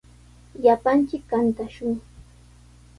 [0.61, 1.93] Llapanchik kantashun.